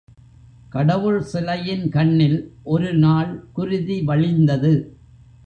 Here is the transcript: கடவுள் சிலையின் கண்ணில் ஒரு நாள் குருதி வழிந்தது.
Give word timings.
கடவுள் 0.69 1.19
சிலையின் 1.21 1.89
கண்ணில் 1.89 2.39
ஒரு 2.63 2.93
நாள் 2.93 3.31
குருதி 3.53 4.01
வழிந்தது. 4.01 4.73